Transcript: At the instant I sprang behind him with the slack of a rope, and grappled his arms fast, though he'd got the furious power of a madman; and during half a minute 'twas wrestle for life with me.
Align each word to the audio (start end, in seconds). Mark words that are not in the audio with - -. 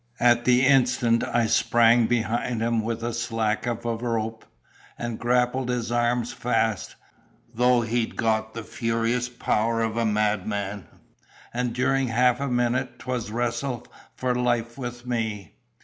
At 0.19 0.45
the 0.45 0.65
instant 0.65 1.23
I 1.23 1.45
sprang 1.45 2.07
behind 2.07 2.59
him 2.59 2.81
with 2.81 3.01
the 3.01 3.13
slack 3.13 3.67
of 3.67 3.85
a 3.85 3.95
rope, 3.95 4.43
and 4.97 5.19
grappled 5.19 5.69
his 5.69 5.91
arms 5.91 6.33
fast, 6.33 6.95
though 7.53 7.81
he'd 7.81 8.15
got 8.15 8.55
the 8.55 8.63
furious 8.63 9.29
power 9.29 9.81
of 9.81 9.97
a 9.97 10.05
madman; 10.07 10.87
and 11.53 11.71
during 11.75 12.07
half 12.07 12.39
a 12.39 12.47
minute 12.47 12.97
'twas 12.97 13.29
wrestle 13.29 13.85
for 14.15 14.33
life 14.33 14.75
with 14.75 15.05
me. 15.05 15.53